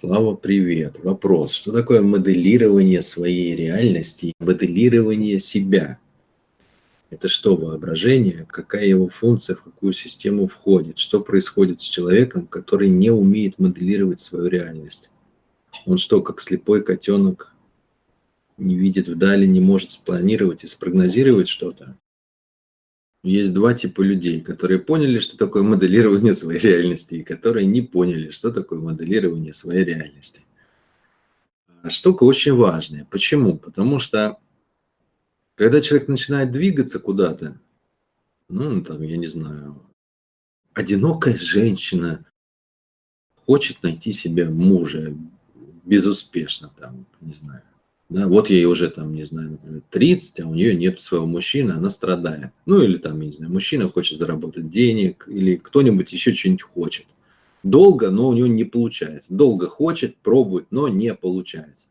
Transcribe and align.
Слава, 0.00 0.36
привет. 0.36 1.00
Вопрос. 1.02 1.50
Что 1.50 1.72
такое 1.72 2.02
моделирование 2.02 3.02
своей 3.02 3.56
реальности, 3.56 4.32
моделирование 4.38 5.40
себя? 5.40 5.98
Это 7.10 7.26
что, 7.26 7.56
воображение? 7.56 8.46
Какая 8.48 8.86
его 8.86 9.08
функция, 9.08 9.56
в 9.56 9.62
какую 9.64 9.92
систему 9.92 10.46
входит? 10.46 10.98
Что 10.98 11.20
происходит 11.20 11.80
с 11.80 11.84
человеком, 11.84 12.46
который 12.46 12.88
не 12.88 13.10
умеет 13.10 13.58
моделировать 13.58 14.20
свою 14.20 14.46
реальность? 14.46 15.10
Он 15.84 15.98
что, 15.98 16.22
как 16.22 16.40
слепой 16.40 16.84
котенок, 16.84 17.52
не 18.56 18.76
видит 18.76 19.08
вдали, 19.08 19.48
не 19.48 19.58
может 19.58 19.90
спланировать 19.90 20.62
и 20.62 20.68
спрогнозировать 20.68 21.48
что-то? 21.48 21.96
Есть 23.28 23.52
два 23.52 23.74
типа 23.74 24.00
людей, 24.00 24.40
которые 24.40 24.78
поняли, 24.78 25.18
что 25.18 25.36
такое 25.36 25.62
моделирование 25.62 26.32
своей 26.32 26.58
реальности, 26.58 27.16
и 27.16 27.22
которые 27.22 27.66
не 27.66 27.82
поняли, 27.82 28.30
что 28.30 28.50
такое 28.50 28.80
моделирование 28.80 29.52
своей 29.52 29.84
реальности. 29.84 30.40
А 31.82 31.90
штука 31.90 32.24
очень 32.24 32.54
важная. 32.54 33.06
Почему? 33.10 33.58
Потому 33.58 33.98
что 33.98 34.38
когда 35.56 35.82
человек 35.82 36.08
начинает 36.08 36.50
двигаться 36.52 36.98
куда-то, 37.00 37.60
ну, 38.48 38.80
там, 38.82 39.02
я 39.02 39.18
не 39.18 39.26
знаю, 39.26 39.82
одинокая 40.72 41.36
женщина 41.36 42.24
хочет 43.44 43.82
найти 43.82 44.12
себе 44.12 44.48
мужа 44.48 45.14
безуспешно, 45.84 46.72
там, 46.80 47.04
не 47.20 47.34
знаю, 47.34 47.62
да, 48.08 48.26
вот 48.26 48.48
ей 48.48 48.64
уже 48.64 48.88
там, 48.88 49.12
не 49.12 49.24
знаю, 49.24 49.52
например, 49.52 49.82
30, 49.90 50.40
а 50.40 50.48
у 50.48 50.54
нее 50.54 50.74
нет 50.74 50.98
своего 51.00 51.26
мужчины, 51.26 51.72
она 51.72 51.90
страдает. 51.90 52.52
Ну 52.64 52.80
или 52.80 52.96
там, 52.96 53.20
не 53.20 53.32
знаю, 53.32 53.52
мужчина 53.52 53.90
хочет 53.90 54.16
заработать 54.16 54.70
денег, 54.70 55.28
или 55.28 55.56
кто-нибудь 55.56 56.10
еще 56.12 56.32
что-нибудь 56.32 56.62
хочет. 56.62 57.06
Долго, 57.62 58.10
но 58.10 58.28
у 58.28 58.32
него 58.32 58.46
не 58.46 58.64
получается. 58.64 59.34
Долго 59.34 59.66
хочет, 59.66 60.16
пробует, 60.16 60.68
но 60.70 60.88
не 60.88 61.14
получается. 61.14 61.90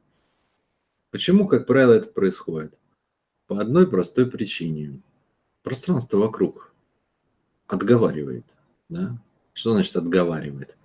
Почему, 1.12 1.48
как 1.48 1.68
правило, 1.68 1.94
это 1.94 2.10
происходит? 2.10 2.80
По 3.46 3.62
одной 3.62 3.88
простой 3.88 4.26
причине. 4.26 5.00
Пространство 5.62 6.18
вокруг 6.18 6.74
отговаривает. 7.68 8.46
Да? 8.90 9.18
Что 9.54 9.74
значит 9.74 9.96
отговаривает? 9.96 10.78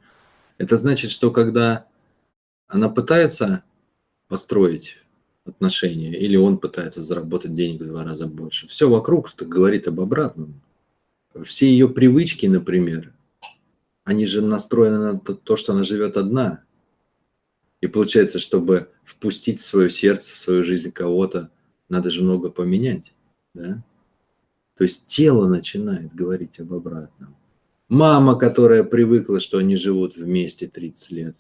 Это 0.59 0.77
значит, 0.77 1.11
что 1.11 1.31
когда 1.31 1.87
она 2.67 2.91
пытается 2.91 3.65
построить 4.29 5.02
отношения, 5.45 6.17
или 6.17 6.37
он 6.37 6.59
пытается 6.59 7.03
заработать 7.03 7.55
денег 7.55 7.83
в 7.83 7.87
два 7.87 8.05
раза 8.05 8.27
больше. 8.27 8.69
Все 8.69 8.89
вокруг 8.89 9.31
-то 9.31 9.45
говорит 9.45 9.89
об 9.89 10.01
обратном. 10.01 10.61
Все 11.45 11.67
ее 11.67 11.89
привычки, 11.89 12.47
например, 12.47 13.13
они 14.05 14.27
же 14.27 14.43
настроены 14.43 14.99
на 14.99 15.19
то, 15.19 15.57
что 15.57 15.73
она 15.73 15.85
живет 15.85 16.17
одна. 16.17 16.63
И 17.81 17.87
получается, 17.87 18.39
чтобы 18.39 18.91
впустить 19.05 19.59
в 19.59 19.65
свое 19.65 19.91
сердце, 19.91 20.35
в 20.35 20.39
свою 20.39 20.63
жизнь 20.65 20.93
кого-то, 20.93 21.51
надо 21.89 22.11
же 22.11 22.23
много 22.23 22.51
поменять. 22.51 23.13
Да? 23.55 23.83
То 24.77 24.85
есть 24.85 25.07
тело 25.07 25.49
начинает 25.49 26.15
говорить 26.15 26.61
об 26.61 26.73
обратном. 26.73 27.37
Мама, 27.89 28.39
которая 28.39 28.85
привыкла, 28.85 29.41
что 29.41 29.59
они 29.59 29.77
живут 29.77 30.17
вместе 30.17 30.67
30 30.67 31.11
лет, 31.11 31.37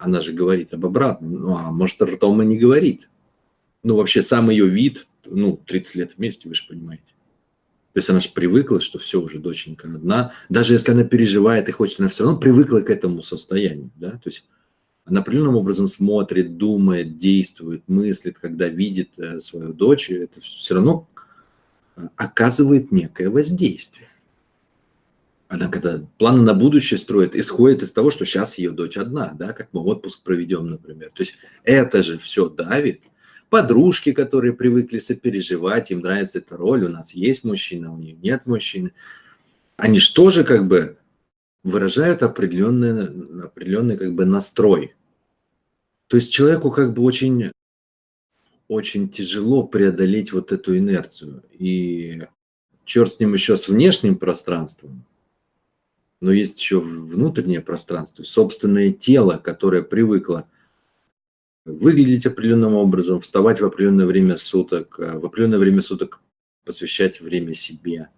она 0.00 0.22
же 0.22 0.32
говорит 0.32 0.72
об 0.72 0.86
обратном. 0.86 1.32
Ну, 1.34 1.56
а 1.56 1.70
может, 1.70 2.00
ртом 2.00 2.42
и 2.42 2.46
не 2.46 2.56
говорит. 2.56 3.08
Ну, 3.82 3.96
вообще, 3.96 4.22
сам 4.22 4.50
ее 4.50 4.66
вид, 4.66 5.06
ну, 5.26 5.60
30 5.66 5.94
лет 5.94 6.14
вместе, 6.16 6.48
вы 6.48 6.54
же 6.54 6.66
понимаете. 6.66 7.04
То 7.92 7.98
есть 7.98 8.08
она 8.08 8.20
же 8.20 8.30
привыкла, 8.30 8.80
что 8.80 8.98
все, 8.98 9.20
уже 9.20 9.38
доченька 9.38 9.88
одна. 9.88 10.32
Даже 10.48 10.74
если 10.74 10.92
она 10.92 11.04
переживает 11.04 11.68
и 11.68 11.72
хочет, 11.72 12.00
она 12.00 12.08
все 12.08 12.24
равно 12.24 12.38
привыкла 12.38 12.80
к 12.80 12.90
этому 12.90 13.20
состоянию. 13.20 13.90
Да? 13.96 14.12
То 14.12 14.26
есть 14.26 14.46
она 15.04 15.20
определенным 15.20 15.56
образом 15.56 15.86
смотрит, 15.86 16.56
думает, 16.56 17.16
действует, 17.16 17.82
мыслит, 17.88 18.38
когда 18.38 18.68
видит 18.68 19.18
э, 19.18 19.40
свою 19.40 19.72
дочь, 19.72 20.08
это 20.10 20.40
все 20.40 20.76
равно 20.76 21.08
э, 21.96 22.08
оказывает 22.16 22.92
некое 22.92 23.28
воздействие. 23.28 24.09
Она 25.50 25.66
когда 25.66 26.00
планы 26.16 26.42
на 26.42 26.54
будущее 26.54 26.96
строит, 26.96 27.34
исходит 27.34 27.82
из 27.82 27.92
того, 27.92 28.12
что 28.12 28.24
сейчас 28.24 28.56
ее 28.56 28.70
дочь 28.70 28.96
одна, 28.96 29.32
да, 29.32 29.52
как 29.52 29.70
мы 29.72 29.80
отпуск 29.80 30.22
проведем, 30.22 30.70
например. 30.70 31.10
То 31.12 31.24
есть 31.24 31.34
это 31.64 32.04
же 32.04 32.18
все 32.18 32.48
давит. 32.48 33.02
Подружки, 33.48 34.12
которые 34.12 34.52
привыкли 34.52 35.00
сопереживать, 35.00 35.90
им 35.90 36.02
нравится 36.02 36.38
эта 36.38 36.56
роль, 36.56 36.84
у 36.84 36.88
нас 36.88 37.14
есть 37.14 37.42
мужчина, 37.42 37.92
у 37.92 37.96
них 37.96 38.22
нет 38.22 38.46
мужчины. 38.46 38.92
Они 39.76 39.98
же 39.98 40.14
тоже 40.14 40.44
как 40.44 40.68
бы 40.68 40.98
выражают 41.64 42.22
определенный, 42.22 43.42
определенный 43.42 43.96
как 43.96 44.14
бы 44.14 44.24
настрой. 44.24 44.94
То 46.06 46.16
есть 46.16 46.32
человеку 46.32 46.70
как 46.70 46.94
бы 46.94 47.02
очень, 47.02 47.50
очень 48.68 49.08
тяжело 49.08 49.64
преодолеть 49.64 50.32
вот 50.32 50.52
эту 50.52 50.78
инерцию. 50.78 51.42
И 51.50 52.22
черт 52.84 53.10
с 53.10 53.18
ним 53.18 53.32
еще 53.32 53.56
с 53.56 53.66
внешним 53.66 54.14
пространством, 54.14 55.04
но 56.20 56.32
есть 56.32 56.60
еще 56.60 56.80
внутреннее 56.80 57.60
пространство, 57.60 58.22
собственное 58.22 58.92
тело, 58.92 59.40
которое 59.42 59.82
привыкло 59.82 60.46
выглядеть 61.64 62.26
определенным 62.26 62.74
образом, 62.74 63.20
вставать 63.20 63.60
в 63.60 63.64
определенное 63.64 64.06
время 64.06 64.36
суток, 64.36 64.96
э, 64.98 65.18
в 65.18 65.24
определенное 65.24 65.58
время 65.58 65.80
суток 65.80 66.20
посвящать 66.64 67.20
время 67.20 67.54
себе, 67.54 68.08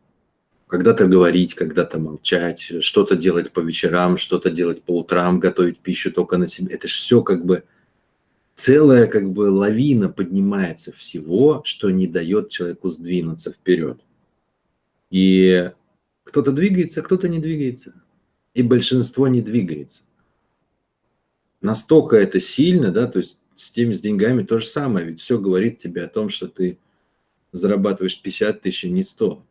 когда-то 0.67 1.07
говорить, 1.07 1.55
когда-то 1.55 1.99
молчать, 1.99 2.73
что-то 2.81 3.15
делать 3.15 3.53
по 3.53 3.61
вечерам, 3.61 4.17
что-то 4.17 4.51
делать 4.51 4.83
по 4.83 4.99
утрам, 4.99 5.39
готовить 5.39 5.79
пищу 5.79 6.11
только 6.11 6.39
на 6.39 6.47
себе. 6.47 6.75
Это 6.75 6.89
же 6.89 6.95
все 6.95 7.23
как 7.23 7.45
бы 7.45 7.65
целая 8.55 9.07
как 9.07 9.31
бы 9.31 9.51
лавина 9.51 10.09
поднимается 10.09 10.93
всего, 10.93 11.63
что 11.65 11.91
не 11.91 12.07
дает 12.07 12.49
человеку 12.49 12.91
сдвинуться 12.91 13.53
вперед. 13.53 14.01
И 15.11 15.71
кто-то 16.33 16.51
двигается, 16.51 17.03
кто-то 17.03 17.29
не 17.29 17.41
двигается. 17.41 17.93
И 18.55 18.63
большинство 18.63 19.29
не 19.29 19.43
двигается. 19.43 20.01
Настолько 21.61 22.17
это 22.17 22.41
сильно, 22.41 22.91
да, 22.91 23.07
то 23.07 23.19
есть 23.19 23.43
с 23.55 23.71
теми 23.71 23.93
с 23.93 24.01
деньгами 24.01 24.43
то 24.43 24.59
же 24.59 24.65
самое, 24.65 25.07
ведь 25.07 25.21
все 25.21 25.39
говорит 25.39 25.77
тебе 25.77 26.03
о 26.05 26.09
том, 26.09 26.31
что 26.31 26.49
ты 26.49 26.79
зарабатываешь 27.53 28.21
50 28.21 28.63
тысяч, 28.63 28.87
а 28.87 28.89
не 28.89 29.03
100. 29.03 29.45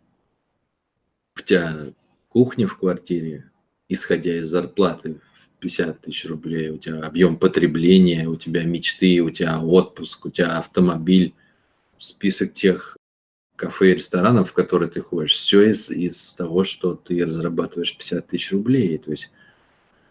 У 1.38 1.42
тебя 1.42 1.94
кухня 2.30 2.66
в 2.68 2.80
квартире, 2.80 3.52
исходя 3.88 4.38
из 4.38 4.50
зарплаты 4.50 5.22
в 5.58 5.60
50 5.60 6.02
тысяч 6.02 6.26
рублей, 6.26 6.72
у 6.72 6.80
тебя 6.80 7.02
объем 7.02 7.38
потребления, 7.38 8.28
у 8.28 8.36
тебя 8.36 8.64
мечты, 8.64 9.20
у 9.20 9.30
тебя 9.30 9.62
отпуск, 9.62 10.26
у 10.26 10.32
тебя 10.32 10.58
автомобиль, 10.58 11.36
список 12.00 12.56
тех 12.56 12.98
кафе 13.62 13.92
и 13.92 13.96
ресторанов, 13.96 14.50
в 14.50 14.54
которые 14.54 14.90
ты 14.90 15.02
ходишь, 15.02 15.34
все 15.34 15.70
из, 15.70 15.92
из 15.92 16.34
того, 16.34 16.64
что 16.64 16.96
ты 16.96 17.24
разрабатываешь 17.24 17.96
50 17.96 18.28
тысяч 18.28 18.52
рублей. 18.52 18.98
То 18.98 19.12
есть 19.12 19.32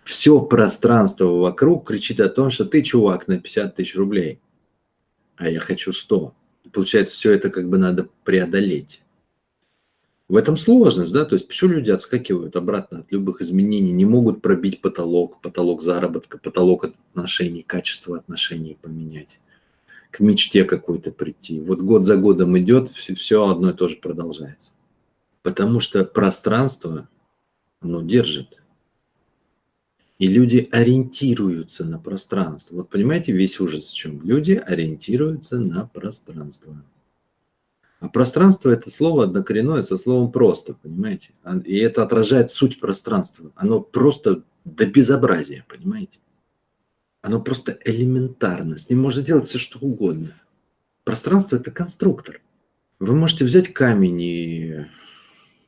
все 0.04 0.40
пространство 0.40 1.26
вокруг 1.26 1.88
кричит 1.88 2.20
о 2.20 2.28
том, 2.28 2.50
что 2.50 2.64
ты 2.64 2.80
чувак 2.82 3.26
на 3.26 3.38
50 3.38 3.74
тысяч 3.74 3.96
рублей, 3.96 4.38
а 5.36 5.50
я 5.50 5.58
хочу 5.58 5.92
100. 5.92 6.32
И 6.62 6.68
получается, 6.68 7.16
все 7.16 7.32
это 7.32 7.50
как 7.50 7.68
бы 7.68 7.76
надо 7.76 8.08
преодолеть. 8.22 9.02
В 10.28 10.36
этом 10.36 10.56
сложность, 10.56 11.12
да, 11.12 11.24
то 11.24 11.34
есть 11.34 11.48
почему 11.48 11.72
люди 11.72 11.90
отскакивают 11.90 12.54
обратно 12.54 13.00
от 13.00 13.10
любых 13.10 13.40
изменений, 13.40 13.90
не 13.90 14.04
могут 14.04 14.42
пробить 14.42 14.80
потолок, 14.80 15.40
потолок 15.40 15.82
заработка, 15.82 16.38
потолок 16.38 16.84
отношений, 16.84 17.64
качество 17.64 18.16
отношений 18.16 18.78
поменять 18.80 19.40
к 20.10 20.20
мечте 20.20 20.64
какой-то 20.64 21.12
прийти. 21.12 21.60
Вот 21.60 21.80
год 21.80 22.06
за 22.06 22.16
годом 22.16 22.58
идет, 22.58 22.90
все, 22.90 23.14
все 23.14 23.48
одно 23.48 23.70
и 23.70 23.74
то 23.74 23.88
же 23.88 23.96
продолжается. 23.96 24.72
Потому 25.42 25.80
что 25.80 26.04
пространство, 26.04 27.08
оно 27.80 28.02
держит. 28.02 28.60
И 30.18 30.26
люди 30.26 30.68
ориентируются 30.70 31.84
на 31.84 31.98
пространство. 31.98 32.76
Вот 32.76 32.90
понимаете, 32.90 33.32
весь 33.32 33.58
ужас 33.58 33.86
в 33.86 33.94
чем? 33.94 34.20
Люди 34.22 34.52
ориентируются 34.52 35.58
на 35.58 35.86
пространство. 35.86 36.82
А 38.00 38.08
пространство– 38.08 38.70
это 38.70 38.90
слово 38.90 39.24
однокоренное 39.24 39.82
со 39.82 39.96
словом 39.96 40.32
«просто», 40.32 40.74
понимаете? 40.74 41.32
А, 41.42 41.58
и 41.58 41.76
это 41.76 42.02
отражает 42.02 42.50
суть 42.50 42.80
пространства. 42.80 43.50
Оно 43.54 43.80
просто 43.80 44.42
до 44.64 44.86
безобразия, 44.86 45.64
понимаете? 45.68 46.18
Оно 47.22 47.40
просто 47.40 47.78
элементарно. 47.84 48.78
С 48.78 48.88
ним 48.88 49.02
можно 49.02 49.22
делать 49.22 49.46
все, 49.46 49.58
что 49.58 49.78
угодно. 49.78 50.34
Пространство– 51.04 51.56
это 51.56 51.70
конструктор. 51.70 52.40
Вы 52.98 53.14
можете 53.14 53.44
взять 53.44 53.72
камень 53.72 54.20
и 54.20 54.86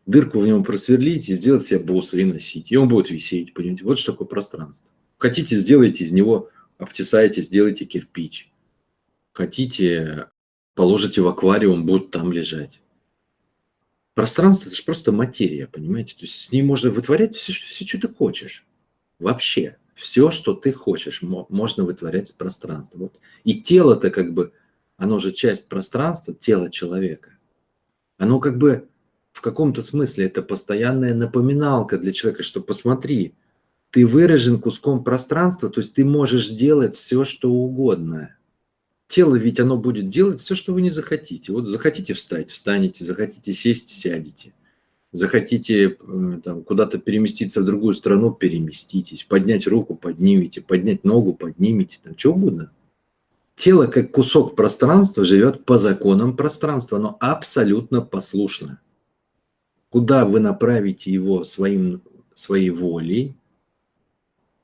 дырку 0.07 0.41
в 0.41 0.47
нем 0.47 0.65
просверлить 0.65 1.29
и 1.29 1.35
сделать 1.35 1.63
себе 1.63 1.81
бусы 1.81 2.23
и 2.23 2.25
носить. 2.25 2.73
И 2.73 2.77
он 2.77 2.89
будет 2.89 3.11
висеть, 3.11 3.55
понимаете? 3.55 3.85
Вот 3.85 3.99
что 3.99 4.13
такое 4.13 4.29
пространство. 4.29 4.89
Хотите, 5.19 5.57
сделайте 5.57 6.05
из 6.05 6.13
него, 6.13 6.51
обтесайте, 6.79 7.43
сделайте 7.43 7.85
кирпич. 7.85 8.51
Хотите, 9.33 10.29
положите 10.75 11.23
в 11.23 11.29
аквариум, 11.29 11.87
будет 11.87 12.11
там 12.11 12.33
лежать. 12.33 12.81
Пространство– 14.15 14.67
это 14.69 14.77
же 14.77 14.83
просто 14.83 15.13
материя, 15.13 15.67
понимаете? 15.67 16.15
То 16.15 16.23
есть 16.23 16.35
с 16.35 16.53
ней 16.53 16.63
можно 16.63 16.91
вытворять 16.91 17.37
все, 17.37 17.53
все 17.53 17.87
что 17.87 17.99
ты 17.99 18.09
хочешь. 18.09 18.67
Вообще. 19.19 19.77
Все, 19.95 20.31
что 20.31 20.55
ты 20.55 20.73
хочешь, 20.73 21.23
можно 21.23 21.85
вытворять 21.85 22.29
с 22.29 22.33
пространства. 22.33 22.99
Вот. 22.99 23.19
И 23.45 23.61
тело-то 23.61 24.11
как 24.11 24.33
бы, 24.33 24.53
оно 24.97 25.19
же 25.19 25.33
часть 25.33 25.69
пространства, 25.69 26.35
тело 26.35 26.71
человека. 26.71 27.31
Оно 28.17 28.41
как 28.41 28.59
бы 28.59 28.89
в 29.33 29.41
каком-то 29.41 29.83
смысле 29.83 30.27
это 30.27 30.43
постоянная 30.43 31.15
напоминалка 31.15 31.99
для 31.99 32.13
человека, 32.13 32.43
что 32.43 32.61
посмотри, 32.61 33.35
ты 33.91 34.07
выражен 34.07 34.61
куском 34.61 35.05
пространства, 35.05 35.69
то 35.69 35.81
есть 35.81 35.95
ты 35.95 36.05
можешь 36.05 36.49
делать 36.49 36.97
все, 36.97 37.25
что 37.25 37.51
угодно. 37.51 38.37
Тело 39.09 39.37
ведь 39.37 39.61
оно 39.61 39.77
будет 39.77 40.09
делать 40.09 40.41
все, 40.41 40.55
что 40.55 40.73
вы 40.73 40.81
не 40.81 40.89
захотите. 40.89 41.53
Вот 41.53 41.69
захотите 41.69 42.15
встать, 42.15 42.51
встанете, 42.51 43.05
захотите 43.05 43.53
сесть, 43.53 43.91
сядете. 43.91 44.55
Захотите 45.13 45.91
э, 46.01 46.41
там, 46.43 46.63
куда-то 46.63 46.99
переместиться 46.99 47.61
в 47.61 47.67
другую 47.67 47.93
страну, 47.93 48.33
переместитесь. 48.33 49.25
Поднять 49.25 49.67
руку, 49.67 49.95
поднимите. 49.95 50.63
Поднять 50.63 51.05
ногу, 51.05 51.35
поднимите. 51.35 51.99
Там, 52.03 52.17
что 52.17 52.33
угодно. 52.33 52.73
Тело, 53.55 53.87
как 53.87 54.11
кусок 54.11 54.57
пространства, 54.57 55.25
живет 55.25 55.67
по 55.67 55.77
законам 55.77 56.35
пространства. 56.35 56.97
Оно 56.97 57.17
абсолютно 57.21 58.01
послушно. 58.01 58.81
Куда 59.91 60.25
вы 60.25 60.41
направите 60.41 61.13
его 61.13 61.45
своим, 61.45 62.01
своей 62.33 62.71
волей, 62.71 63.37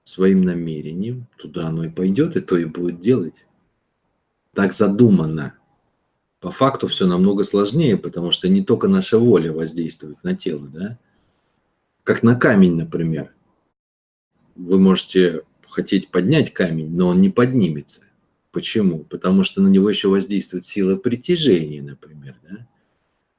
своим 0.05 0.41
намерением, 0.43 1.27
туда 1.37 1.69
оно 1.69 1.85
и 1.85 1.91
пойдет, 1.91 2.37
и 2.37 2.41
то 2.41 2.57
и 2.57 2.65
будет 2.65 3.03
делать. 3.03 3.45
Так 4.55 4.73
задумано. 4.73 5.58
По 6.41 6.53
факту 6.53 6.87
все 6.87 7.07
намного 7.07 7.45
сложнее, 7.45 7.97
потому 7.97 8.31
что 8.31 8.49
не 8.49 8.63
только 8.63 8.87
наша 8.87 9.19
воля 9.19 9.53
воздействует 9.53 10.23
на 10.23 10.37
тело, 10.37 10.69
да? 10.69 10.99
Как 12.05 12.23
на 12.23 12.37
камень, 12.37 12.77
например. 12.77 13.35
Вы 14.55 14.79
можете 14.79 15.43
хотеть 15.67 16.11
поднять 16.11 16.53
камень, 16.53 16.91
но 16.91 17.09
он 17.09 17.21
не 17.21 17.29
поднимется. 17.29 18.03
Почему? 18.53 19.05
Потому 19.05 19.43
что 19.43 19.61
на 19.61 19.69
него 19.69 19.91
еще 19.91 20.09
воздействует 20.09 20.65
сила 20.65 20.97
притяжения, 20.97 21.83
например, 21.83 22.37
да? 22.49 22.69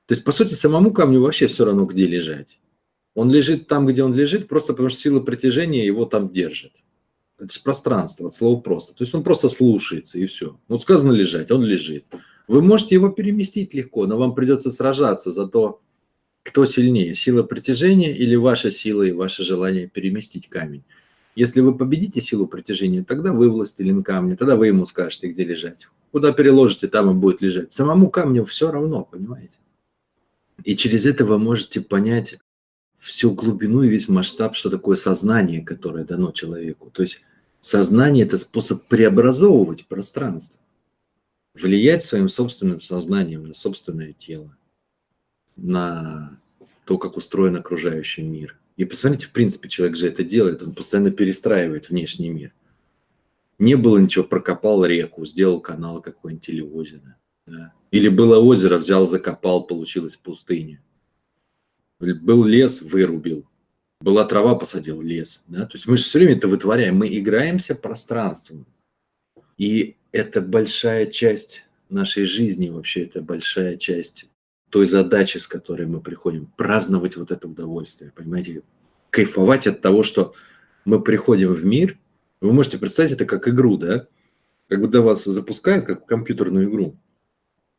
То 0.06 0.13
есть, 0.13 0.24
по 0.24 0.31
сути, 0.31 0.54
самому 0.54 0.92
камню 0.92 1.22
вообще 1.22 1.48
все 1.48 1.66
равно, 1.66 1.86
где 1.86 2.07
лежать. 2.07 2.60
Он 3.16 3.31
лежит 3.31 3.68
там, 3.68 3.86
где 3.86 4.04
он 4.04 4.13
лежит, 4.13 4.48
просто 4.48 4.74
потому 4.74 4.90
что 4.90 5.00
сила 5.00 5.19
притяжения 5.19 5.86
его 5.86 6.06
там 6.06 6.30
держит. 6.30 6.81
Это 7.38 7.54
же 7.54 7.62
пространство, 7.62 8.28
от 8.28 8.34
слова 8.34 8.60
просто. 8.60 8.94
То 8.94 9.04
есть 9.04 9.13
он 9.13 9.24
просто 9.24 9.50
слушается 9.50 10.19
и 10.19 10.25
все. 10.25 10.60
Вот 10.68 10.81
сказано 10.81 11.12
лежать, 11.12 11.51
он 11.51 11.63
лежит. 11.63 12.06
Вы 12.50 12.63
можете 12.63 12.96
его 12.96 13.10
переместить 13.10 13.75
легко, 13.75 14.07
но 14.07 14.18
вам 14.18 14.34
придется 14.34 14.72
сражаться 14.72 15.31
за 15.31 15.46
то, 15.46 15.81
кто 16.42 16.66
сильнее, 16.66 17.13
сила 17.13 17.44
притяжения 17.44 18.12
или 18.12 18.36
ваша 18.36 18.72
сила 18.72 19.04
и 19.04 19.12
ваше 19.12 19.44
желание 19.44 19.88
переместить 19.88 20.50
камень. 20.50 20.84
Если 21.36 21.62
вы 21.62 21.78
победите 21.78 22.22
силу 22.22 22.48
притяжения, 22.48 23.04
тогда 23.04 23.34
вы 23.34 23.51
властелин 23.51 24.01
камня, 24.01 24.36
тогда 24.36 24.56
вы 24.56 24.66
ему 24.66 24.88
скажете, 24.88 25.28
где 25.28 25.44
лежать. 25.44 25.88
Куда 26.12 26.34
переложите, 26.34 26.88
там 26.88 27.12
и 27.12 27.13
будет 27.13 27.40
лежать. 27.40 27.72
Самому 27.72 28.10
камню 28.10 28.46
все 28.46 28.72
равно, 28.72 29.04
понимаете? 29.04 29.60
И 30.63 30.75
через 30.75 31.06
это 31.06 31.25
вы 31.25 31.38
можете 31.38 31.81
понять 31.81 32.40
всю 32.98 33.31
глубину 33.31 33.84
и 33.84 33.90
весь 33.90 34.10
масштаб, 34.10 34.56
что 34.56 34.72
такое 34.72 34.98
сознание, 34.98 35.62
которое 35.62 36.04
дано 36.04 36.31
человеку. 36.31 36.90
То 36.90 37.04
есть 37.04 37.22
сознание– 37.60 38.25
это 38.25 38.40
способ 38.40 38.88
преобразовывать 38.88 39.86
пространство 39.86 40.58
влиять 41.54 42.04
своим 42.04 42.30
собственным 42.30 42.81
сознанием 42.81 43.46
на 43.48 43.54
собственное 43.54 44.13
тело, 44.13 44.56
на 45.56 46.40
то, 46.86 46.98
как 46.98 47.18
устроен 47.18 47.56
окружающий 47.56 48.24
мир. 48.24 48.57
И 48.78 48.86
посмотрите, 48.86 49.28
в 49.28 49.31
принципе, 49.31 49.68
человек 49.69 49.98
же 49.98 50.07
это 50.07 50.24
делает, 50.24 50.63
он 50.63 50.74
постоянно 50.74 51.12
перестраивает 51.12 51.90
внешний 51.90 52.30
мир. 52.30 52.54
Не 53.57 53.75
было 53.75 53.98
ничего, 53.98 54.24
прокопал 54.24 54.86
реку, 54.86 55.25
сделал 55.25 55.60
канал 55.60 56.01
какой-нибудь 56.01 56.48
или 56.48 56.62
озеро. 56.62 57.18
Да? 57.46 57.74
Или 57.92 58.07
было 58.07 58.40
озеро, 58.40 58.78
взял, 58.78 59.06
закопал, 59.06 59.68
получилась 59.68 60.16
пустыня. 60.16 60.81
Был 62.00 62.46
лес, 62.46 62.81
вырубил. 62.81 63.46
Была 64.00 64.24
трава, 64.24 64.56
посадил 64.56 65.01
лес. 65.01 65.44
Да? 65.48 65.66
То 65.66 65.75
есть 65.75 65.86
мы 65.88 65.98
же 65.98 66.04
все 66.04 66.19
время 66.19 66.38
это 66.38 66.48
вытворяем. 66.48 66.96
Мы 66.96 67.18
играемся 67.18 67.75
пространством. 67.75 68.66
И 69.57 69.98
это 70.11 70.41
большая 70.41 71.06
часть 71.06 71.65
нашей 71.89 72.25
жизни, 72.25 72.69
вообще 72.69 73.03
это 73.03 73.21
большая 73.21 73.77
часть 73.77 74.27
той 74.69 74.85
задачи, 74.85 75.38
с 75.38 75.47
которой 75.47 75.88
мы 75.88 76.00
приходим, 76.00 76.47
праздновать 76.57 77.17
вот 77.17 77.31
это 77.31 77.47
удовольствие, 77.47 78.11
понимаете, 78.15 78.61
кайфовать 79.09 79.67
от 79.67 79.81
того, 79.81 80.03
что 80.03 80.33
мы 80.85 81.01
приходим 81.01 81.53
в 81.53 81.65
мир. 81.65 81.97
Вы 82.41 82.53
можете 82.53 82.77
представить 82.77 83.11
это 83.11 83.25
как 83.25 83.47
игру, 83.47 83.77
да? 83.77 84.07
Как 84.67 84.79
будто 84.79 85.01
вас 85.01 85.25
запускают 85.25 85.85
как 85.85 86.06
компьютерную 86.06 86.69
игру 86.69 86.95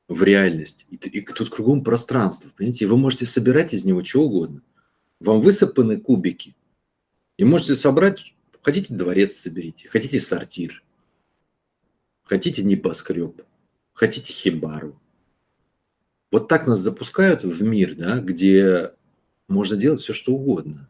в 0.09 0.23
реальность. 0.25 0.87
И, 0.91 0.97
и 0.97 1.21
тут 1.25 1.50
кругом 1.50 1.85
пространство, 1.85 2.50
понимаете? 2.56 2.85
И 2.85 2.88
вы 2.88 2.97
можете 2.97 3.26
собирать 3.26 3.73
из 3.73 3.85
него 3.85 4.05
что 4.05 4.23
угодно. 4.23 4.62
Вам 5.21 5.41
высыпаны 5.41 6.00
кубики. 6.00 6.56
И 7.37 7.44
можете 7.44 7.76
собрать, 7.76 8.35
хотите 8.62 8.93
дворец 8.93 9.37
соберите, 9.37 9.88
хотите 9.88 10.19
сортир, 10.19 10.83
Хотите 12.31 12.62
небоскреб, 12.62 13.43
хотите 13.93 14.32
хибару. 14.32 14.97
Вот 16.31 16.47
так 16.47 16.69
нас 16.69 16.79
запускают 16.79 17.43
в 17.43 17.65
мир, 17.65 17.97
да, 17.97 18.21
где 18.21 18.93
можно 19.49 19.77
делать 19.77 20.00
все, 20.00 20.12
что 20.12 20.35
угодно. 20.35 20.88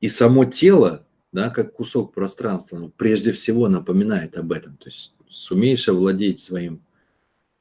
И 0.00 0.08
само 0.08 0.46
тело, 0.46 1.06
да, 1.32 1.50
как 1.50 1.74
кусок 1.74 2.14
пространства, 2.14 2.78
ну, 2.78 2.88
прежде 2.88 3.32
всего 3.32 3.68
напоминает 3.68 4.38
об 4.38 4.52
этом. 4.52 4.78
То 4.78 4.88
есть 4.88 5.14
сумеешь 5.28 5.86
овладеть 5.86 6.38
своим 6.38 6.80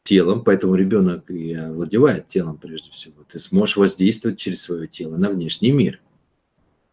телом, 0.04 0.42
поэтому 0.42 0.75
ребенок 0.75 1.30
и 1.30 1.54
овладевает 1.56 2.30
телом 2.30 2.58
прежде 2.58 2.90
всего. 2.92 3.25
Ты 3.30 3.38
сможешь 3.40 3.75
воздействовать 3.75 4.40
через 4.40 4.62
свое 4.62 4.88
тело 4.88 5.18
на 5.18 5.30
внешний 5.30 5.74
мир. 5.74 6.00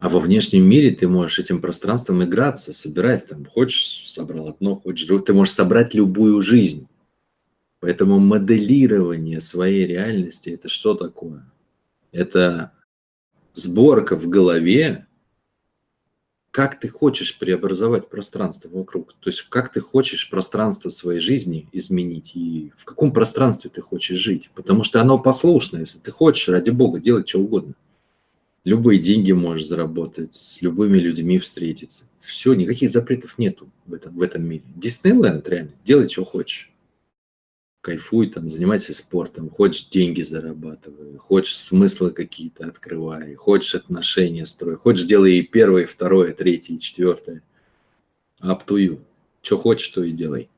А 0.02 0.08
во 0.08 0.18
внешнем 0.18 0.64
мире 0.64 0.90
ты 0.90 1.06
можешь 1.06 1.38
этим 1.38 1.60
пространством 1.60 2.24
играться, 2.24 2.72
собирать 2.72 3.28
там, 3.28 3.46
хочешь 3.46 4.10
собрал 4.10 4.48
одно, 4.48 4.74
хочешь 4.74 5.06
другое, 5.06 5.26
ты 5.26 5.32
можешь 5.32 5.54
собрать 5.54 5.94
любую 5.94 6.42
жизнь. 6.42 6.88
Поэтому 7.78 8.18
моделирование 8.18 9.40
своей 9.40 9.86
реальности– 9.86 10.50
это 10.50 10.68
что 10.68 10.94
такое? 10.94 11.48
Это 12.10 12.72
сборка 13.54 14.16
в 14.16 14.28
голове, 14.28 15.06
как 16.50 16.80
ты 16.80 16.88
хочешь 16.88 17.38
преобразовать 17.38 18.08
пространство 18.08 18.70
вокруг. 18.70 19.14
То 19.20 19.30
есть 19.30 19.42
как 19.42 19.72
ты 19.72 19.80
хочешь 19.80 20.28
пространство 20.28 20.90
своей 20.90 21.20
жизни 21.20 21.68
изменить 21.70 22.32
и 22.34 22.72
в 22.76 22.86
каком 22.86 23.12
пространстве 23.12 23.70
ты 23.72 23.80
хочешь 23.80 24.18
жить. 24.18 24.50
Потому 24.56 24.82
что 24.82 25.00
оно 25.00 25.20
послушно, 25.20 25.78
если 25.78 26.00
ты 26.00 26.10
хочешь, 26.10 26.48
ради 26.48 26.70
бога, 26.70 26.98
делать 26.98 27.28
что 27.28 27.38
угодно 27.38 27.74
любые 28.64 29.00
деньги 29.00 29.32
можешь 29.32 29.66
заработать, 29.66 30.34
с 30.34 30.62
любыми 30.62 30.98
людьми 30.98 31.38
встретиться. 31.38 32.04
Все, 32.18 32.54
никаких 32.54 32.90
запретов 32.90 33.38
нету 33.38 33.68
в 33.86 33.94
этом, 33.94 34.14
в 34.14 34.22
этом 34.22 34.44
мире. 34.44 34.62
Диснейленд 34.76 35.48
реально, 35.48 35.72
делай, 35.84 36.08
что 36.08 36.24
хочешь. 36.24 36.70
Кайфуй, 37.80 38.28
там, 38.28 38.48
занимайся 38.48 38.94
спортом, 38.94 39.50
хочешь 39.50 39.88
деньги 39.88 40.22
зарабатывай, 40.22 41.16
хочешь 41.16 41.56
смыслы 41.56 42.12
какие-то 42.12 42.66
открывай, 42.68 43.34
хочешь 43.34 43.74
отношения 43.74 44.46
строй, 44.46 44.76
хочешь 44.76 45.04
делай 45.04 45.38
и 45.38 45.42
первое, 45.42 45.82
и 45.82 45.86
второе, 45.86 46.30
и 46.30 46.34
третье, 46.34 46.74
и 46.74 46.78
четвертое. 46.78 47.42
Up 48.40 48.64
to 48.66 48.76
you. 48.76 49.00
Что 49.40 49.58
хочешь, 49.58 49.88
то 49.88 50.04
и 50.04 50.12
делай. 50.12 50.48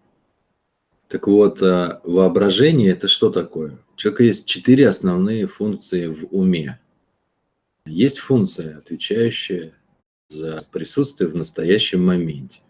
Так 1.08 1.26
вот, 1.26 1.62
а, 1.62 2.02
воображение– 2.04 2.90
это 2.92 3.08
что 3.08 3.30
такое? 3.30 3.78
У 3.94 3.96
человека 3.96 4.24
есть 4.24 4.46
четыре 4.46 4.86
основные 4.86 5.46
функции 5.46 6.08
в 6.08 6.26
уме– 6.30 6.78
есть 7.86 8.18
функция, 8.18 8.78
отвечающая 8.78 9.74
за 10.28 10.66
присутствие 10.72 11.28
в 11.28 11.36
настоящем 11.36 12.04
моменте. 12.04 12.60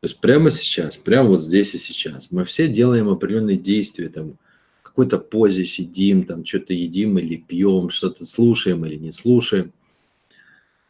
То 0.00 0.08
есть 0.08 0.18
прямо 0.20 0.50
сейчас, 0.50 0.96
прямо 0.96 1.30
вот 1.30 1.40
здесь 1.40 1.74
и 1.74 1.78
сейчас. 1.78 2.30
Мы 2.30 2.44
все 2.44 2.68
делаем 2.68 3.08
определенные 3.08 3.56
действия, 3.56 4.08
там, 4.08 4.38
в 4.80 4.82
какой-то 4.82 5.18
позе 5.18 5.64
сидим, 5.64 6.24
там, 6.24 6.44
что-то 6.44 6.74
едим 6.74 7.18
или 7.18 7.36
пьем, 7.36 7.88
что-то 7.90 8.26
слушаем 8.26 8.84
или 8.84 8.96
не 8.96 9.12
слушаем. 9.12 9.72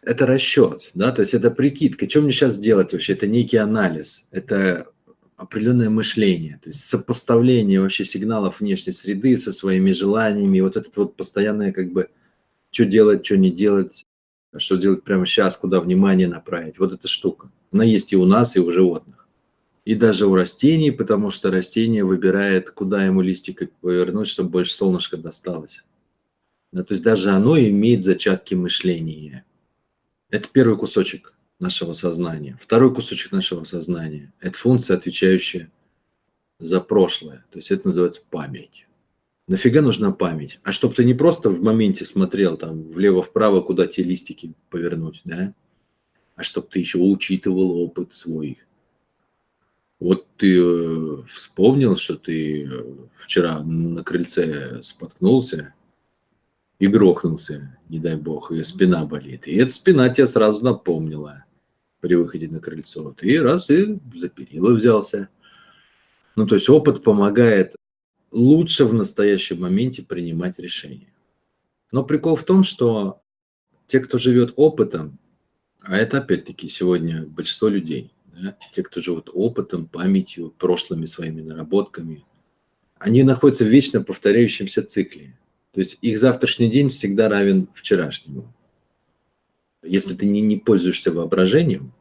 Это 0.02 0.26
расчет, 0.26 0.90
да, 0.94 1.12
то 1.12 1.21
есть 1.21 1.33
это 1.33 1.50
прикидка. 1.50 2.09
Что 2.09 2.23
мне 2.23 2.33
сейчас 2.33 2.59
делать 2.59 2.92
вообще? 2.92 3.12
Это 3.12 3.26
некий 3.26 3.56
анализ, 3.56 4.26
это 4.33 4.88
определенное 5.37 5.90
мышление, 5.90 6.59
то 6.62 6.71
есть 6.71 6.83
сопоставление 6.85 7.80
вообще 7.80 8.04
сигналов 8.04 8.61
внешней 8.61 8.92
среды 8.92 9.37
со 9.37 9.52
своими 9.52 9.92
желаниями, 9.92 10.61
вот 10.61 10.76
этот 10.76 10.97
вот 10.97 11.16
постоянное 11.16 11.73
как 11.73 11.92
бы 11.92 12.09
что 12.75 12.85
делать, 12.85 13.25
что 13.25 13.37
не 13.37 13.50
делать, 13.50 14.04
что 14.57 14.76
делать 14.76 15.02
прямо 15.02 15.25
сейчас, 15.26 15.57
куда 15.57 15.81
внимание 15.81 16.28
направить. 16.28 16.78
Вот 16.78 16.93
эта 16.93 17.09
штука. 17.09 17.50
Она 17.73 17.85
есть 17.85 18.12
и 18.12 18.16
у 18.16 18.26
нас, 18.26 18.57
и 18.57 18.61
у 18.61 18.71
животных. 18.71 19.28
И 19.85 19.95
даже 19.95 20.26
у 20.26 20.35
растений, 20.35 20.90
потому 20.90 21.31
что 21.31 21.50
растение 21.50 22.04
выбирает, 22.04 22.71
куда 22.71 23.04
ему 23.04 23.21
листик 23.21 23.71
повернуть, 23.81 24.28
чтобы 24.28 24.50
больше 24.50 24.75
солнышка 24.75 25.16
досталось. 25.16 25.85
Да, 26.73 26.83
то 26.85 26.95
есть 26.95 27.04
даже 27.04 27.31
оно 27.31 27.59
имеет 27.59 28.02
зачатки 28.02 28.54
мышления. 28.54 29.45
Это 30.31 30.49
первый 30.52 30.76
кусочек. 30.78 31.35
нашего 31.61 31.93
сознания. 31.93 32.59
Второй 32.61 32.95
кусочек 32.95 33.33
нашего 33.33 33.64
сознания– 33.64 34.33
это 34.40 34.57
функция, 34.59 34.97
отвечающая 34.97 35.71
за 36.59 36.81
прошлое. 36.81 37.45
То 37.50 37.59
есть 37.59 37.71
это 37.71 37.88
называется 37.88 38.23
память. 38.31 38.87
Нафига 39.46 39.82
нужна 39.82 40.10
память? 40.10 40.58
А 40.62 40.72
чтобы 40.72 40.94
ты 40.94 41.04
не 41.04 41.12
просто 41.12 41.50
в 41.50 41.62
моменте 41.62 42.04
смотрел 42.06 42.56
там 42.56 42.82
влево-вправо, 42.84 43.60
куда 43.60 43.86
те 43.86 44.02
листики 44.02 44.54
повернуть, 44.70 45.20
да? 45.24 45.54
А 46.34 46.42
чтобы 46.42 46.68
ты 46.68 46.78
еще 46.78 46.98
учитывал 46.98 47.78
опыт 47.78 48.14
свой. 48.14 48.58
Вот 50.00 50.26
ты 50.36 50.58
э, 50.58 51.22
вспомнил, 51.28 51.96
что 51.96 52.16
ты 52.16 52.64
э, 52.64 52.94
вчера 53.18 53.62
на 53.62 54.02
крыльце 54.02 54.82
споткнулся 54.82 55.74
и 56.78 56.86
грохнулся, 56.86 57.78
не 57.88 57.98
дай 57.98 58.16
бог, 58.16 58.50
и 58.50 58.62
спина 58.64 59.04
болит. 59.04 59.46
И 59.46 59.54
эта 59.56 59.70
спина 59.70 60.08
тебе 60.08 60.26
сразу 60.26 60.64
напомнила 60.64 61.44
при 62.00 62.14
выходе 62.14 62.48
на 62.48 62.60
крыльцо. 62.60 63.12
Ты 63.12 63.40
раз 63.42 63.70
и 63.70 63.98
за 64.14 64.28
перила 64.28 64.72
взялся. 64.72 65.28
Ну, 66.34 66.46
то 66.46 66.56
есть 66.56 66.68
опыт 66.68 67.04
помогает 67.04 67.76
лучше 68.35 68.85
в 68.85 68.93
настоящем 68.93 69.61
моменте 69.61 70.03
принимать 70.03 70.59
решения. 70.59 71.12
Но 71.93 72.05
прикол 72.05 72.37
в 72.37 72.43
том, 72.43 72.64
что 72.64 73.23
те, 73.87 74.00
кто 74.00 74.19
живет 74.19 74.53
опытом, 74.57 75.19
а 75.81 75.97
это 75.97 76.19
опять-таки 76.19 76.69
сегодня 76.69 77.25
большинство 77.26 77.69
людей, 77.69 78.12
да, 78.26 78.57
те, 78.73 78.83
кто 78.83 79.00
живут 79.00 79.31
опытом, 79.33 79.87
памятью, 79.87 80.50
прошлыми 80.59 81.05
своими 81.05 81.41
наработками, 81.41 82.25
они 82.99 83.23
находятся 83.23 83.64
в 83.64 83.69
вечно 83.69 84.03
повторяющемся 84.03 84.83
цикле. 84.83 85.38
То 85.73 85.81
есть 85.81 85.99
их 86.03 86.19
завтрашний 86.19 86.71
день 86.71 86.88
всегда 86.88 87.29
равен 87.29 87.69
вчерашнему. 87.75 88.53
Если 89.83 90.14
ты 90.14 90.26
не, 90.26 90.41
не 90.41 90.57
пользуешься 90.57 91.12
воображением, 91.12 91.93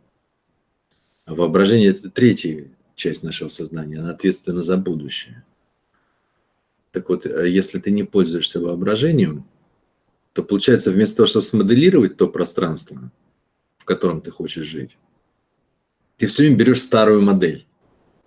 а 1.26 1.36
воображение– 1.36 1.90
это 1.92 2.10
третья 2.10 2.72
часть 2.96 3.24
нашего 3.24 3.50
сознания, 3.50 4.00
она 4.00 4.12
ответственна 4.12 4.64
за 4.64 4.78
будущее– 4.78 5.44
так 6.94 7.10
вот, 7.10 7.26
э, 7.26 7.50
если 7.50 7.80
ты 7.80 7.90
не 7.90 8.04
пользуешься 8.04 8.62
воображением, 8.62 9.46
то 10.34 10.44
получается 10.44 10.92
вместо 10.92 11.18
того, 11.18 11.28
чтобы 11.28 11.44
смоделировать 11.44 12.18
то 12.18 12.28
пространство, 12.28 13.12
в 13.78 13.86
котором 13.86 14.22
ты 14.22 14.30
хочешь 14.30 14.66
жить, 14.66 14.96
ты 16.18 16.28
все 16.28 16.44
время 16.44 16.56
берешь 16.56 16.82
старую 16.82 17.24
модель 17.24 17.66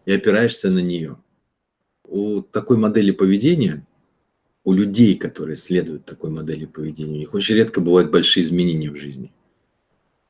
и 0.05 0.13
опираешься 0.13 0.69
на 0.69 0.81
нее. 0.81 1.17
У 2.09 2.43
такой 2.43 2.77
модели 2.77 3.13
поведения, 3.13 3.87
у 4.65 4.73
людей, 4.73 5.17
которые 5.17 5.57
следуют 5.57 6.05
такой 6.05 6.31
модели 6.31 6.67
поведения, 6.67 7.15
у 7.15 7.19
них 7.19 7.35
очень 7.35 7.55
редко 7.55 7.81
бывают 7.81 8.11
большие 8.11 8.43
изменения 8.43 8.91
в 8.91 8.97
жизни. 8.97 9.33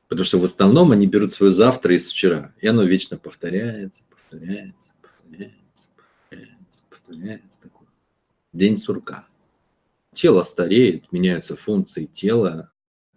Потому 0.07 0.25
что 0.25 0.37
в 0.37 0.43
основном 0.43 0.91
они 0.91 1.07
берут 1.07 1.31
свое 1.33 1.51
завтра 1.51 1.95
из 1.95 2.07
вчера, 2.07 2.53
и 2.61 2.67
оно 2.67 2.83
вечно 2.83 3.17
повторяется, 3.17 4.03
повторяется, 4.09 4.91
повторяется, 5.01 5.87
повторяется, 6.29 6.83
повторяется. 6.89 7.61
Такое 7.61 7.87
день 8.57 8.77
сурка. 8.77 9.25
Тело 10.13 10.43
стареет, 10.43 11.11
меняются 11.11 11.55
функции 11.55 12.05
тела, 12.05 12.71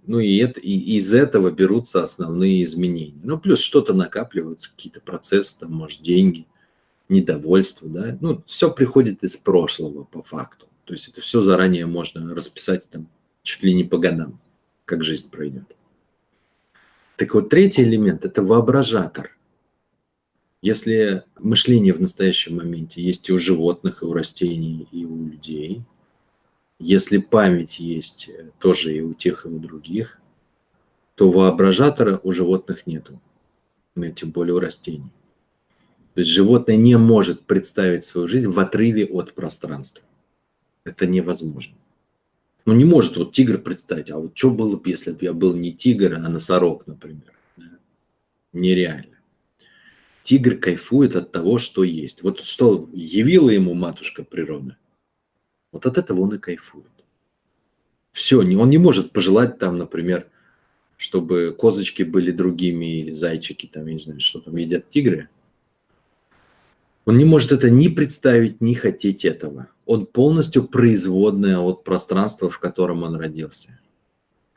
ну 0.07 0.19
и, 0.19 0.37
это, 0.39 0.61
и 0.61 0.97
из 0.97 1.13
этого 1.15 1.51
берутся 1.51 2.03
основные 2.03 2.65
изменения. 2.65 3.21
Ну, 3.23 3.39
плюс 3.39 3.61
что-то 3.61 3.93
накапливается, 3.93 4.71
какие-то 4.71 5.01
процессы, 5.01 5.59
там, 5.59 5.73
может, 5.73 6.03
деньги, 6.03 6.47
недовольство, 7.09 7.89
да. 7.89 8.17
Ну, 8.21 8.43
все 8.47 8.71
приходит 8.71 9.23
из 9.23 9.37
прошлого 9.37 10.05
по 10.05 10.23
факту. 10.23 10.67
То 10.85 10.95
есть 10.95 11.09
это 11.09 11.21
все 11.21 11.41
заранее 11.41 11.87
можно 11.87 12.35
расписать 12.35 12.89
там 12.91 13.09
чуть 13.43 13.63
ли 13.63 13.75
не 13.75 13.85
по 13.85 13.99
годам, 13.99 14.41
как 14.85 15.05
жизнь 15.05 15.31
пройдет. 15.31 15.77
Так 17.17 17.35
вот, 17.35 17.51
третий 17.51 17.83
элемент– 17.83 18.25
это 18.25 18.43
воображатор. 18.43 19.37
Если 20.63 21.25
мышление 21.39 21.95
в 21.95 22.01
настоящем 22.01 22.57
моменте 22.57 23.03
есть 23.03 23.29
и 23.29 23.33
у 23.33 23.39
животных, 23.39 24.03
и 24.03 24.05
у 24.05 24.13
растений, 24.13 24.87
и 24.93 25.07
у 25.07 25.27
людей, 25.27 25.83
если 26.79 27.19
память 27.19 27.81
есть 27.81 28.29
э, 28.29 28.51
тоже 28.59 28.95
и 28.95 29.01
у 29.01 29.15
тех, 29.15 29.47
и 29.47 29.49
у 29.49 29.59
других, 29.59 30.19
то 31.15 31.31
воображатора 31.31 32.21
у 32.23 32.33
животных 32.33 32.87
нету, 32.87 33.21
тем 34.17 34.31
более 34.31 34.55
у 34.55 34.61
растений. 34.61 35.11
То 36.15 36.21
есть 36.21 36.31
животное 36.31 36.77
не 36.77 36.97
может 36.97 37.43
представить 37.43 38.05
свою 38.05 38.27
жизнь 38.27 38.49
в 38.49 38.59
отрыве 38.59 39.07
от 39.07 39.35
пространства. 39.35 40.03
Это 40.85 41.07
невозможно. 41.07 41.75
Ну, 42.67 42.75
не 42.75 42.85
может 42.85 43.17
вот 43.17 43.33
тигр 43.33 43.59
представить, 43.59 44.11
а 44.11 44.19
вот 44.19 44.37
что 44.37 44.51
было 44.51 44.77
бы, 44.77 44.91
если 44.91 45.13
бы 45.13 45.19
я 45.23 45.33
был 45.33 45.55
не 45.55 45.73
тигр, 45.73 46.15
а 46.15 46.19
носорог, 46.19 46.87
например. 46.87 47.33
Нереально. 48.53 49.20
Тигр 50.23 50.57
кайфует 50.57 51.17
от 51.17 51.33
того, 51.33 51.59
что 51.59 51.83
есть. 51.83 52.23
Вот 52.23 52.41
что 52.41 52.89
явила 52.93 53.51
ему 53.51 53.75
матушка 53.75 54.23
природа, 54.23 54.77
вот 55.73 55.87
от 55.87 55.99
этого 55.99 56.21
он 56.21 56.35
и 56.35 56.39
кайфует. 56.39 56.87
Все, 58.13 58.39
он 58.41 58.71
не 58.71 58.79
может 58.79 59.13
пожелать 59.13 59.59
там, 59.59 59.79
например, 59.79 60.29
чтобы 60.97 61.55
козочки 61.57 62.03
были 62.03 62.31
другими 62.31 63.01
или 63.01 63.13
зайчики, 63.13 63.67
там, 63.67 63.87
я 63.87 63.95
не 63.95 64.01
знаю, 64.01 64.21
что 64.21 64.41
там 64.41 64.57
едят 64.57 64.91
тигры. 64.91 65.29
Он 67.07 67.17
не 67.17 67.25
может 67.25 67.53
это 67.53 67.71
ни 67.71 67.89
представить, 67.89 68.61
ни 68.61 68.75
хотеть 68.75 69.25
этого. 69.25 69.69
Он 69.87 70.07
полностью 70.07 70.65
производная 70.69 71.59
от 71.59 71.85
пространства, 71.85 72.51
в 72.51 72.59
котором 72.59 73.03
он 73.03 73.17
родился. 73.17 73.81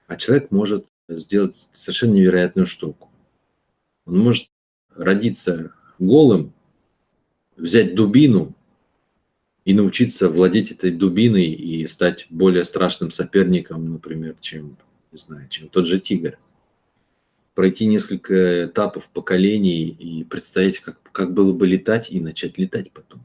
А 0.08 0.18
человек 0.18 0.52
может 0.52 0.86
сделать 1.08 1.70
совершенно 1.72 2.14
невероятную 2.14 2.66
штуку. 2.66 3.10
Он 4.06 4.18
может 4.20 4.48
родиться 4.96 5.74
голым, 6.00 6.54
взять 7.56 7.96
дубину 7.96 8.56
и 9.66 9.74
научиться 9.74 10.30
владеть 10.30 10.72
этой 10.72 10.92
дубиной 10.92 11.46
и 11.46 11.88
стать 11.88 12.28
более 12.30 12.64
страшным 12.64 13.12
соперником, 13.12 13.92
например, 13.92 14.36
чем, 14.42 14.78
не 15.12 15.18
знаю, 15.18 15.48
чем 15.50 15.70
тот 15.70 15.88
же 15.88 16.00
тигр. 16.00 16.38
Пройти 17.56 17.86
несколько 17.86 18.66
этапов 18.66 19.10
поколений 19.10 19.88
и 19.88 20.24
представить, 20.24 20.80
как, 20.80 21.00
как 21.12 21.34
было 21.34 21.54
бы 21.54 21.68
летать 21.68 22.12
и 22.12 22.20
начать 22.20 22.58
летать 22.58 22.92
потом. 22.92 23.24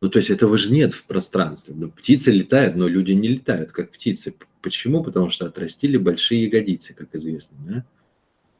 Ну, 0.00 0.10
то 0.10 0.18
есть 0.18 0.30
этого 0.30 0.58
же 0.58 0.72
нет 0.72 0.92
в 0.94 1.04
пространстве. 1.04 1.74
Ну, 1.76 1.88
птицы 1.88 2.32
летают, 2.32 2.74
но 2.74 2.88
люди 2.88 3.12
не 3.12 3.28
летают, 3.28 3.70
как 3.70 3.92
птицы. 3.92 4.34
Почему? 4.60 5.04
Потому 5.04 5.30
что 5.30 5.46
отрастили 5.46 5.96
большие 5.96 6.42
ягодицы, 6.42 6.92
как 6.92 7.14
известно. 7.14 7.56
Да? 7.60 7.84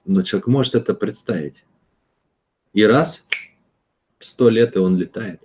Но 0.05 0.23
человек 0.23 0.47
может 0.47 0.75
это 0.75 0.95
представить. 0.95 1.65
И 2.73 2.85
раз, 2.85 3.23
сто 4.19 4.49
лет, 4.49 4.77
и 4.77 4.79
он 4.79 4.97
летает. 4.97 5.41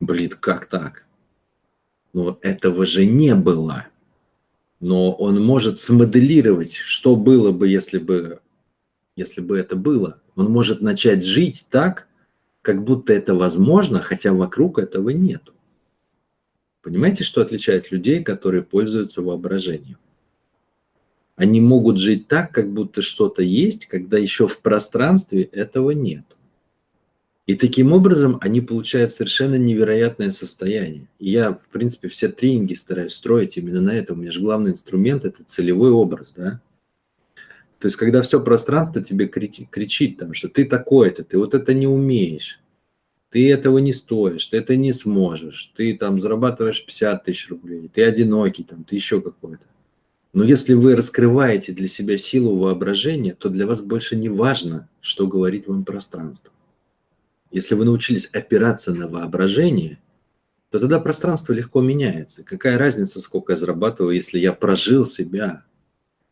Блин, 0.00 0.30
как 0.30 0.66
так? 0.66 1.06
Но 2.12 2.38
этого 2.42 2.86
же 2.86 3.04
не 3.04 3.34
было. 3.34 3.86
Но 4.80 5.12
он 5.12 5.44
может 5.44 5.78
смоделировать, 5.78 6.74
что 6.74 7.14
было 7.14 7.52
бы, 7.52 7.68
если 7.68 7.98
бы, 7.98 8.40
если 9.14 9.42
бы 9.42 9.58
это 9.58 9.76
было. 9.76 10.20
Он 10.36 10.50
может 10.50 10.80
начать 10.80 11.24
жить 11.24 11.66
так, 11.68 12.08
как 12.62 12.82
будто 12.82 13.12
это 13.12 13.34
возможно, 13.34 14.00
хотя 14.00 14.32
вокруг 14.32 14.78
этого 14.78 15.10
нету. 15.10 15.52
Понимаете, 16.82 17.24
что 17.24 17.42
отличает 17.42 17.90
людей, 17.90 18.24
которые 18.24 18.62
пользуются 18.62 19.20
воображением? 19.20 19.98
Они 21.40 21.58
могут 21.62 21.98
жить 21.98 22.28
так, 22.28 22.52
как 22.52 22.70
будто 22.70 23.00
что-то 23.00 23.42
есть, 23.42 23.86
когда 23.86 24.18
еще 24.18 24.46
в 24.46 24.60
пространстве 24.60 25.44
этого 25.44 25.92
нет. 25.92 26.26
И 27.46 27.54
таким 27.54 27.94
образом 27.94 28.36
они 28.42 28.60
получают 28.60 29.10
совершенно 29.10 29.54
невероятное 29.54 30.32
состояние. 30.32 31.06
И 31.18 31.30
я, 31.30 31.54
в 31.54 31.68
принципе, 31.68 32.08
все 32.08 32.28
тренинги 32.28 32.74
стараюсь 32.74 33.14
строить 33.14 33.56
именно 33.56 33.80
на 33.80 33.92
этом. 33.92 34.18
У 34.18 34.20
меня 34.20 34.32
же 34.32 34.42
главный 34.42 34.72
инструмент– 34.72 35.24
это 35.24 35.42
целевой 35.42 35.90
образ, 35.90 36.30
да. 36.36 36.60
То 37.78 37.86
есть, 37.86 37.96
когда 37.96 38.20
все 38.20 38.44
пространство 38.44 39.02
тебе 39.02 39.26
кричит, 39.26 39.70
кричит 39.70 40.18
там, 40.18 40.34
что 40.34 40.50
ты 40.50 40.66
такой-то, 40.66 41.24
ты 41.24 41.38
вот 41.38 41.54
это 41.54 41.72
не 41.72 41.86
умеешь, 41.86 42.60
ты 43.30 43.50
этого 43.50 43.78
не 43.78 43.94
стоишь, 43.94 44.46
ты 44.46 44.58
это 44.58 44.76
не 44.76 44.92
сможешь, 44.92 45.72
ты 45.74 45.96
там 45.96 46.20
зарабатываешь 46.20 46.84
50 46.84 47.24
тысяч 47.24 47.48
рублей, 47.48 47.88
ты 47.88 48.04
одинокий, 48.04 48.62
там, 48.62 48.84
ты 48.84 48.96
еще 48.96 49.22
какой-то. 49.22 49.64
Но 50.32 50.44
если 50.44 50.74
вы 50.74 50.94
раскрываете 50.94 51.72
для 51.72 51.88
себя 51.88 52.16
силу 52.16 52.56
воображения, 52.56 53.34
то 53.34 53.48
для 53.48 53.66
вас 53.66 53.80
больше 53.80 54.14
не 54.14 54.28
важно, 54.28 54.88
что 55.00 55.26
говорит 55.26 55.66
вам 55.66 55.84
пространство. 55.84 56.52
Если 57.50 57.74
вы 57.74 57.84
научились 57.84 58.26
опираться 58.26 58.94
на 58.94 59.08
воображение, 59.08 59.98
то 60.70 60.78
тогда 60.78 61.00
пространство 61.00 61.52
легко 61.52 61.80
меняется. 61.80 62.44
Какая 62.44 62.78
разница, 62.78 63.20
сколько 63.20 63.54
я 63.54 63.56
зарабатываю, 63.56 64.14
если 64.14 64.38
я 64.38 64.52
прожил 64.52 65.04
себя, 65.04 65.64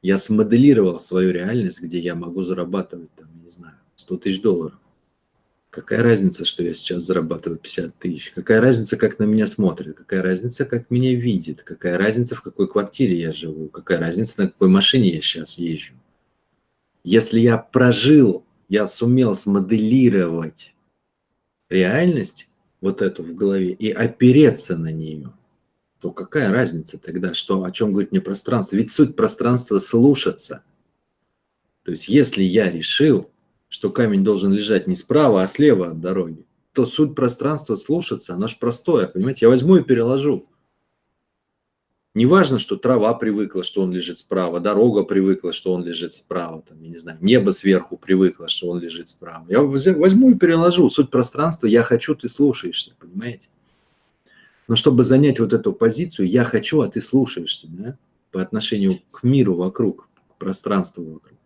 я 0.01 0.17
смоделировал 0.17 1.01
свою 1.01 1.33
реальность, 1.33 1.83
где 1.83 1.99
я 1.99 2.15
могу 2.15 2.45
зарабатывать, 2.45 3.13
там, 3.17 3.29
не 3.43 3.51
знаю, 3.51 3.75
100 3.97 4.17
тысяч 4.19 4.41
долларов. 4.41 4.79
Какая 5.71 6.03
разница, 6.03 6.47
что 6.47 6.63
я 6.63 6.73
сейчас 6.73 7.03
зарабатываю 7.03 7.59
50 7.59 7.95
тысяч? 7.99 8.33
Какая 8.35 8.61
разница, 8.61 8.97
как 8.97 9.19
на 9.19 9.25
меня 9.25 9.47
смотрят? 9.47 9.99
Какая 9.99 10.23
разница, 10.23 10.65
как 10.65 10.91
меня 10.91 11.15
видит? 11.15 11.63
Какая 11.63 11.99
разница, 11.99 12.37
в 12.37 12.43
какой 12.43 12.69
квартире 12.69 13.21
я 13.21 13.33
живу? 13.33 13.69
Какая 13.69 13.99
разница, 13.99 14.41
на 14.41 14.47
какой 14.49 14.69
машине 14.69 15.11
я 15.15 15.21
сейчас 15.21 15.59
езжу? 15.59 15.95
Если 17.05 17.41
я 17.41 17.59
прожил, 17.59 18.45
я 18.69 18.87
сумел 18.87 19.35
смоделировать 19.35 20.75
реальность, 21.69 22.49
вот 22.81 23.03
эту 23.03 23.23
в 23.23 23.35
голове, 23.35 23.73
и 23.73 23.91
опереться 23.91 24.77
на 24.77 24.91
нее, 24.91 25.33
то 26.01 26.13
какая 26.13 26.51
разница 26.51 26.99
тогда, 26.99 27.35
что, 27.35 27.65
о 27.65 27.71
чем 27.73 27.93
говорит 27.93 28.13
мне 28.13 28.21
пространство? 28.21 28.77
Ведь 28.77 28.91
суть 28.91 29.17
пространства 29.17 29.81
слушаться. 29.81 30.63
То 31.83 31.91
есть 31.91 32.09
если 32.09 32.43
я 32.43 32.71
решил, 32.71 33.31
что 33.69 33.91
камень 33.91 34.25
должен 34.25 34.53
лежать 34.53 34.87
не 34.87 34.97
справа, 34.97 35.43
а 35.43 35.47
слева 35.47 35.91
от 35.91 36.01
дороги, 36.01 36.45
то 36.73 36.87
суть 36.87 37.15
пространства 37.15 37.75
слушаться, 37.75 38.35
оно 38.35 38.47
же 38.47 38.57
простое, 38.59 39.07
понимаете? 39.07 39.47
Я 39.47 39.51
возьму 39.51 39.77
и 39.77 39.83
переложу. 39.83 40.49
Не 42.15 42.27
важно, 42.27 42.59
что 42.59 42.77
трава 42.77 43.15
привыкла, 43.15 43.63
что 43.63 43.83
он 43.83 43.93
лежит 43.93 44.19
справа, 44.19 44.59
дорога 44.59 45.05
привыкла, 45.05 45.53
что 45.53 45.73
он 45.73 45.85
лежит 45.85 46.15
справа, 46.15 46.63
там, 46.63 46.81
я 46.83 46.89
не 46.89 46.97
знаю, 46.97 47.19
небо 47.21 47.51
сверху 47.51 47.97
привыкло, 47.97 48.49
что 48.49 48.69
он 48.69 48.81
лежит 48.81 49.09
справа. 49.09 49.47
Я 49.49 49.63
возьму 49.63 50.31
и 50.31 50.35
переложу. 50.35 50.89
Суть 50.91 51.11
пространства 51.11 51.67
«я 51.67 51.83
хочу, 51.83 52.15
ты 52.15 52.29
слушаешься», 52.29 52.95
понимаете? 52.99 53.49
Но 54.67 54.75
чтобы 54.75 55.05
занять 55.05 55.39
вот 55.39 55.53
эту 55.53 55.73
позицию 55.73 56.27
«я 56.29 56.45
хочу, 56.45 56.81
а 56.81 56.89
ты 56.89 57.01
слушаешься», 57.01 57.69
да, 57.71 57.97
по 58.33 58.43
отношению 58.43 59.01
к 59.11 59.23
миру 59.23 59.55
вокруг, 59.55 60.09
к 60.31 60.39
пространству 60.39 61.05
вокруг, 61.05 61.39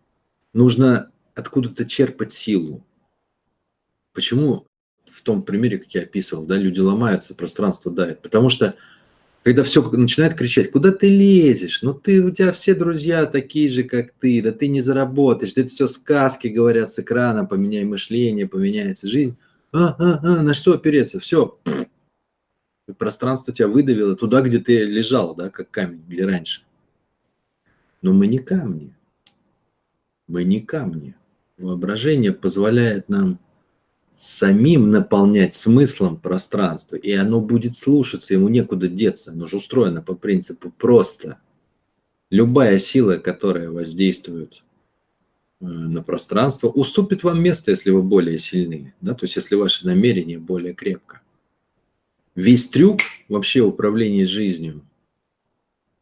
нужно 0.54 1.10
откуда-то 1.34 1.84
черпать 1.84 2.32
силу. 2.32 2.84
Почему 4.12 4.66
в 5.06 5.22
том 5.22 5.42
примере, 5.42 5.78
как 5.78 5.90
я 5.94 6.02
описывал, 6.02 6.46
да, 6.46 6.56
люди 6.56 6.80
ломаются, 6.80 7.34
пространство 7.34 7.90
дает? 7.90 8.22
Потому 8.22 8.50
что 8.50 8.76
когда 9.42 9.64
все 9.64 9.82
начинает 9.90 10.34
кричать, 10.34 10.70
куда 10.70 10.92
ты 10.92 11.08
лезешь, 11.08 11.82
ну 11.82 11.94
ты, 11.94 12.22
у 12.22 12.30
тебя 12.30 12.52
все 12.52 12.74
друзья 12.74 13.26
такие 13.26 13.68
же, 13.68 13.82
как 13.82 14.12
ты, 14.12 14.40
да 14.40 14.52
ты 14.52 14.68
не 14.68 14.80
заработаешь, 14.80 15.52
да 15.54 15.62
это 15.62 15.70
все 15.70 15.86
сказки 15.86 16.46
говорят 16.48 16.90
с 16.90 16.98
экрана, 17.00 17.44
поменяй 17.44 17.84
мышление, 17.84 18.46
поменяется 18.46 19.08
жизнь. 19.08 19.36
А, 19.72 19.96
а, 19.98 20.20
а, 20.22 20.42
на 20.42 20.54
что 20.54 20.74
опереться? 20.74 21.18
Все. 21.18 21.58
Пространство 22.98 23.54
тебя 23.54 23.68
выдавило 23.68 24.14
туда, 24.16 24.42
где 24.42 24.58
ты 24.58 24.84
лежал, 24.84 25.34
да, 25.34 25.50
как 25.50 25.70
камень, 25.70 26.04
где 26.06 26.24
раньше. 26.24 26.62
Но 28.02 28.12
мы 28.12 28.26
не 28.26 28.38
камни. 28.38 28.94
Мы 30.28 30.44
не 30.44 30.60
камни. 30.60 31.16
Воображение 31.62 32.32
позволяет 32.32 33.08
нам 33.08 33.38
самим 34.16 34.90
наполнять 34.90 35.54
смыслом 35.54 36.16
пространство, 36.16 36.96
и 36.96 37.12
оно 37.12 37.40
будет 37.40 37.76
слушаться, 37.76 38.34
ему 38.34 38.48
некуда 38.48 38.88
деться, 38.88 39.30
оно 39.30 39.46
же 39.46 39.56
устроено 39.56 40.02
по 40.02 40.14
принципу 40.14 40.72
просто. 40.76 41.38
Любая 42.30 42.80
сила, 42.80 43.16
которая 43.16 43.70
воздействует 43.70 44.64
э, 45.60 45.64
на 45.64 46.02
пространство, 46.02 46.68
уступит 46.68 47.22
вам 47.22 47.40
место, 47.40 47.70
если 47.70 47.90
вы 47.90 48.02
более 48.02 48.38
сильны, 48.38 48.92
да? 49.00 49.14
то 49.14 49.24
есть 49.24 49.36
если 49.36 49.54
ваше 49.54 49.86
намерение 49.86 50.38
более 50.38 50.74
крепко. 50.74 51.20
Весь 52.34 52.68
трюк 52.68 53.00
вообще 53.28 53.60
управления 53.60 54.26
жизнью, 54.26 54.82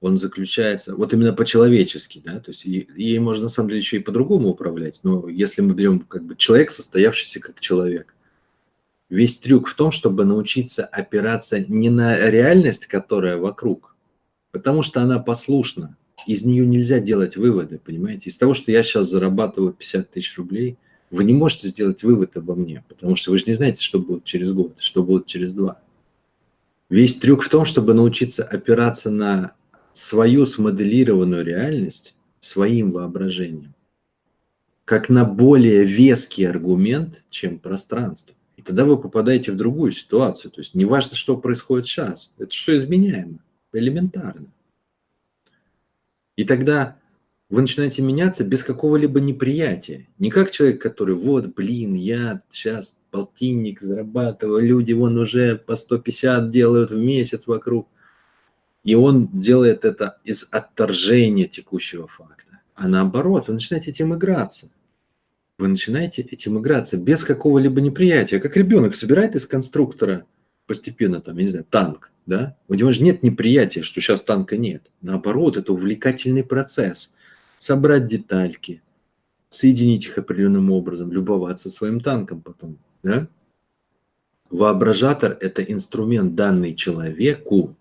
он 0.00 0.16
заключается, 0.16 0.96
вот 0.96 1.12
именно 1.12 1.32
по-человечески, 1.32 2.22
да, 2.24 2.40
то 2.40 2.50
есть 2.50 2.64
ей 2.64 3.18
можно 3.18 3.44
на 3.44 3.48
самом 3.50 3.68
деле 3.68 3.80
еще 3.80 3.98
и 3.98 4.02
по-другому 4.02 4.48
управлять, 4.48 5.00
но 5.02 5.28
если 5.28 5.60
мы 5.60 5.74
берем 5.74 6.00
как 6.00 6.24
бы 6.24 6.36
человек, 6.36 6.70
состоявшийся 6.70 7.40
как 7.40 7.60
человек, 7.60 8.14
весь 9.10 9.38
трюк 9.38 9.68
в 9.68 9.74
том, 9.74 9.90
чтобы 9.90 10.24
научиться 10.24 10.86
опираться 10.86 11.60
не 11.60 11.90
на 11.90 12.30
реальность, 12.30 12.86
которая 12.86 13.36
вокруг, 13.36 13.94
потому 14.52 14.82
что 14.82 15.02
она 15.02 15.18
послушна, 15.18 15.96
из 16.26 16.44
нее 16.44 16.66
нельзя 16.66 16.98
делать 17.00 17.36
выводы, 17.36 17.78
понимаете, 17.78 18.30
из 18.30 18.38
того, 18.38 18.54
что 18.54 18.72
я 18.72 18.82
сейчас 18.82 19.08
зарабатываю 19.08 19.72
50 19.72 20.10
тысяч 20.10 20.36
рублей, 20.38 20.78
вы 21.10 21.24
не 21.24 21.34
можете 21.34 21.68
сделать 21.68 22.02
вывод 22.02 22.36
обо 22.36 22.54
мне, 22.54 22.84
потому 22.88 23.16
что 23.16 23.32
вы 23.32 23.38
же 23.38 23.44
не 23.46 23.54
знаете, 23.54 23.82
что 23.82 23.98
будет 23.98 24.24
через 24.24 24.52
год, 24.52 24.78
что 24.80 25.02
будет 25.02 25.26
через 25.26 25.52
два. 25.52 25.80
Весь 26.88 27.16
трюк 27.16 27.42
в 27.42 27.48
том, 27.48 27.64
чтобы 27.64 27.94
научиться 27.94 28.44
опираться 28.44 29.10
на 29.10 29.54
свою 29.92 30.46
смоделированную 30.46 31.44
реальность 31.44 32.14
своим 32.40 32.92
воображением, 32.92 33.74
как 34.84 35.08
на 35.08 35.24
более 35.24 35.84
веский 35.84 36.44
аргумент, 36.44 37.22
чем 37.30 37.58
пространство. 37.58 38.34
И 38.56 38.62
тогда 38.62 38.84
вы 38.84 38.98
попадаете 38.98 39.52
в 39.52 39.56
другую 39.56 39.92
ситуацию. 39.92 40.50
То 40.50 40.60
есть 40.60 40.74
не 40.74 40.84
важно, 40.84 41.16
что 41.16 41.36
происходит 41.36 41.86
сейчас. 41.86 42.32
Это 42.38 42.52
что 42.52 42.76
изменяемо, 42.76 43.38
элементарно. 43.72 44.48
И 46.36 46.44
тогда 46.44 46.96
вы 47.48 47.62
начинаете 47.62 48.02
меняться 48.02 48.44
без 48.44 48.62
какого-либо 48.62 49.20
неприятия. 49.20 50.06
Не 50.18 50.30
как 50.30 50.50
человек, 50.50 50.80
который, 50.80 51.14
вот, 51.14 51.46
блин, 51.46 51.94
я 51.94 52.42
сейчас 52.48 52.96
полтинник 53.10 53.80
зарабатываю, 53.80 54.64
люди 54.64 54.92
вон 54.92 55.18
уже 55.18 55.56
по 55.56 55.74
150 55.74 56.50
делают 56.50 56.90
в 56.90 56.96
месяц 56.96 57.46
вокруг– 57.46 57.88
и 58.84 58.94
он 58.94 59.28
делает 59.28 59.84
это 59.84 60.18
из 60.24 60.48
отторжения 60.50 61.46
текущего 61.46 62.06
факта. 62.06 62.60
А 62.74 62.88
наоборот, 62.88 63.48
вы 63.48 63.54
начинаете 63.54 63.90
этим 63.90 64.14
играться. 64.14 64.70
Вы 65.58 65.68
начинаете 65.68 66.22
этим 66.22 66.58
играться 66.58 66.96
без 66.96 67.22
какого-либо 67.22 67.82
неприятия. 67.82 68.40
Как 68.40 68.56
ребенок 68.56 68.94
собирает 68.94 69.36
из 69.36 69.46
конструктора 69.46 70.24
постепенно, 70.66 71.20
там, 71.20 71.36
я 71.36 71.42
не 71.42 71.48
знаю, 71.48 71.66
танк, 71.68 72.10
да? 72.24 72.56
У 72.68 72.74
него 72.74 72.90
же 72.92 73.02
нет 73.02 73.22
неприятия, 73.22 73.82
что 73.82 74.00
сейчас 74.00 74.22
танка 74.22 74.56
нет. 74.56 74.90
Наоборот, 75.02 75.58
это 75.58 75.72
увлекательный 75.72 76.44
процесс. 76.44 77.12
Собрать 77.58 78.06
детальки, 78.06 78.82
соединить 79.50 80.06
их 80.06 80.16
определенным 80.16 80.70
образом, 80.70 81.12
любоваться 81.12 81.68
своим 81.68 82.00
танком 82.00 82.40
потом, 82.40 82.78
да? 83.02 83.28
Воображатор– 84.48 85.36
это 85.40 85.62
инструмент, 85.62 86.34
данный 86.34 86.74
человеку 86.74 87.76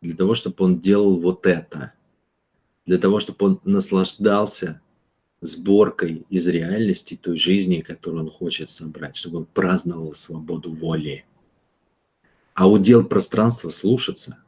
для 0.00 0.14
того, 0.14 0.34
чтобы 0.34 0.56
он 0.64 0.80
делал 0.80 1.20
вот 1.20 1.46
это, 1.46 1.92
для 2.86 2.98
того, 2.98 3.20
чтобы 3.20 3.46
он 3.46 3.60
наслаждался 3.64 4.80
сборкой 5.40 6.24
из 6.28 6.46
реальности 6.48 7.18
той 7.20 7.36
жизни, 7.36 7.80
которую 7.80 8.24
он 8.24 8.30
хочет 8.30 8.70
собрать, 8.70 9.16
чтобы 9.16 9.38
он 9.38 9.46
праздновал 9.46 10.14
свободу 10.14 10.72
воли. 10.72 11.24
А 12.54 12.68
удел 12.68 13.04
пространства 13.04 13.70
слушаться. 13.70 14.38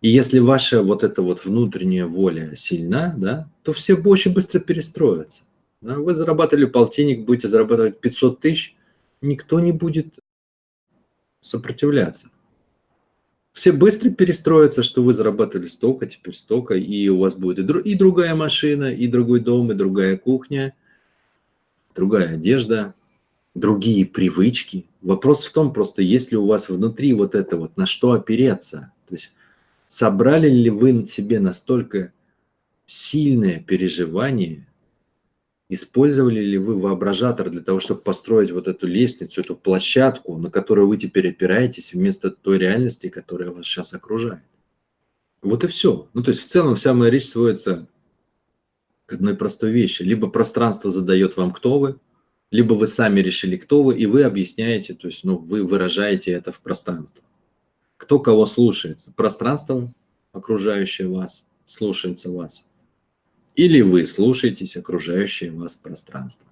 И 0.00 0.08
если 0.08 0.38
ваша 0.38 0.82
вот 0.82 1.04
эта 1.04 1.22
вот 1.22 1.44
внутренняя 1.44 2.06
воля 2.06 2.54
сильна, 2.54 3.14
да, 3.16 3.50
то 3.62 3.72
все 3.72 3.94
очень 3.94 4.32
быстро 4.32 4.60
перестроятся. 4.60 5.42
Да, 5.80 5.98
вы 5.98 6.14
зарабатывали 6.14 6.66
полтинник, 6.66 7.24
будете 7.24 7.48
зарабатывать 7.48 8.00
500 8.00 8.40
тысяч, 8.40 8.76
никто 9.20 9.60
не 9.60 9.72
будет 9.72 10.18
сопротивляться 11.40 12.30
все 13.58 13.72
быстро 13.72 14.10
перестроятся, 14.10 14.84
что 14.84 15.02
вы 15.02 15.14
зарабатывали 15.14 15.66
столько, 15.66 16.06
теперь 16.06 16.34
столько, 16.34 16.74
и 16.74 17.08
у 17.08 17.18
вас 17.18 17.34
будет 17.34 17.58
и, 17.58 17.62
дру, 17.62 17.80
и 17.80 17.96
другая 17.96 18.36
машина, 18.36 18.94
и 18.94 19.08
другой 19.08 19.40
дом, 19.40 19.72
и 19.72 19.74
другая 19.74 20.16
кухня, 20.16 20.76
другая 21.92 22.34
одежда, 22.34 22.94
другие 23.56 24.06
привычки. 24.06 24.86
Вопрос 25.02 25.44
в 25.44 25.52
том 25.52 25.72
просто, 25.72 26.02
есть 26.02 26.30
ли 26.30 26.36
у 26.36 26.46
вас 26.46 26.68
внутри 26.68 27.12
вот 27.14 27.34
это 27.34 27.56
вот, 27.56 27.76
на 27.76 27.84
что 27.84 28.12
опереться. 28.12 28.92
То 29.08 29.16
есть 29.16 29.32
собрали 29.88 30.48
ли 30.48 30.70
вы 30.70 31.04
себе 31.04 31.40
настолько 31.40 32.12
сильное 32.86 33.58
переживание, 33.58 34.67
Использовали 35.70 36.40
ли 36.40 36.56
вы 36.56 36.78
воображатор 36.78 37.50
для 37.50 37.60
того, 37.60 37.78
чтобы 37.78 38.00
построить 38.00 38.50
вот 38.52 38.68
эту 38.68 38.86
лестницу, 38.86 39.42
эту 39.42 39.54
площадку, 39.54 40.38
на 40.38 40.50
которую 40.50 40.88
вы 40.88 40.96
теперь 40.96 41.28
опираетесь 41.28 41.92
вместо 41.92 42.30
той 42.30 42.56
реальности, 42.56 43.10
которая 43.10 43.50
вас 43.50 43.66
сейчас 43.66 43.92
окружает? 43.92 44.42
Вот 45.42 45.64
и 45.64 45.66
все. 45.66 46.08
Ну, 46.14 46.22
то 46.22 46.30
есть 46.30 46.40
в 46.40 46.46
целом 46.46 46.74
вся 46.74 46.94
моя 46.94 47.10
речь 47.10 47.26
сводится 47.28 47.86
к 49.04 49.12
одной 49.12 49.36
простой 49.36 49.70
вещи. 49.70 50.02
Либо 50.02 50.28
пространство 50.28 50.90
задает 50.90 51.36
вам, 51.36 51.52
кто 51.52 51.78
вы, 51.78 52.00
либо 52.50 52.72
вы 52.72 52.86
сами 52.86 53.20
решили, 53.20 53.56
кто 53.56 53.82
вы, 53.82 53.98
и 53.98 54.06
вы 54.06 54.22
объясняете, 54.22 54.94
то 54.94 55.08
есть 55.08 55.22
ну, 55.22 55.36
вы 55.36 55.64
выражаете 55.64 56.32
это 56.32 56.50
в 56.50 56.60
пространство. 56.60 57.22
Кто 57.98 58.18
кого 58.20 58.46
слушается? 58.46 59.12
Пространство, 59.14 59.92
окружающее 60.32 61.08
вас, 61.08 61.46
слушается 61.66 62.30
вас 62.30 62.67
или 63.54 63.80
вы 63.80 64.04
слушаетесь 64.04 64.76
окружающее 64.76 65.50
вас 65.50 65.76
пространство. 65.76 66.46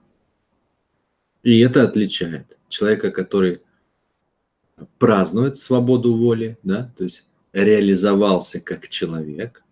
И 1.43 1.61
это 1.61 1.85
отличает 1.85 2.59
человека, 2.69 3.11
который 3.11 3.61
празднует 4.99 5.57
свободу 5.57 6.15
воли, 6.15 6.59
да, 6.63 6.93
то 6.97 7.05
есть 7.05 7.25
реализовался 7.53 8.61
как 8.61 8.89
человек, 8.89 9.63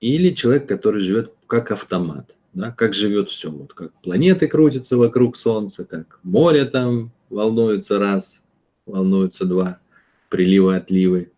или 0.00 0.34
человек, 0.34 0.68
который 0.68 1.00
живет 1.00 1.32
как 1.46 1.70
автомат, 1.70 2.36
да, 2.52 2.70
как 2.70 2.94
живет 2.94 3.30
все, 3.30 3.50
вот 3.50 3.72
как 3.72 3.92
планеты 4.02 4.46
крутятся 4.46 4.96
вокруг 4.96 5.36
Солнца, 5.36 5.84
как 5.84 6.20
море 6.22 6.64
там 6.64 7.10
волнуется 7.30 7.98
раз, 7.98 8.44
волнуется 8.84 9.44
два, 9.46 9.80
приливы, 10.28 10.76
отливы, 10.76 11.32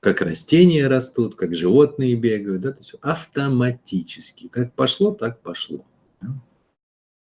как 0.00 0.20
растения 0.20 0.86
растут, 0.86 1.34
как 1.34 1.54
животные 1.54 2.14
бегают, 2.14 2.62
да, 2.62 2.72
то 2.72 2.78
есть 2.78 2.94
автоматически. 3.00 4.48
Как 4.48 4.72
пошло, 4.74 5.12
так 5.12 5.40
пошло. 5.40 5.84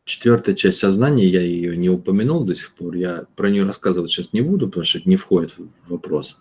Четвертая 0.07 0.55
часть 0.55 0.79
сознания, 0.79 1.27
я 1.27 1.41
ее 1.41 1.77
не 1.77 1.89
упомянул 1.89 2.45
до 2.45 2.55
сих 2.55 2.75
пор, 2.75 2.95
я 2.95 3.27
про 3.37 3.51
нее 3.51 3.65
рассказывать 3.65 4.11
сейчас 4.11 4.35
не 4.35 4.43
буду, 4.43 4.67
потому 4.69 4.85
что 4.85 4.99
это 4.99 5.09
не 5.09 5.17
входит 5.17 5.55
в 5.57 5.91
вопрос. 5.91 6.39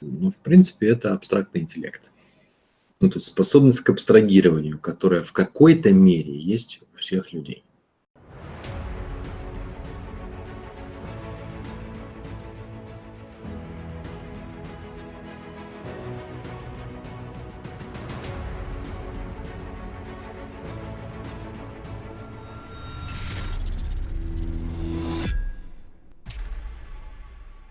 Но, 0.00 0.32
в 0.32 0.36
принципе, 0.36 0.88
это 0.88 1.12
абстрактный 1.12 1.60
интеллект. 1.60 2.10
Ну, 3.00 3.08
то 3.08 3.16
есть 3.16 3.26
способность 3.26 3.80
к 3.80 3.90
абстрагированию, 3.90 4.78
которая 4.78 5.22
в 5.22 5.32
какой-то 5.32 5.92
мере 5.92 6.36
есть 6.36 6.80
у 6.94 6.98
всех 6.98 7.32
людей. 7.32 7.65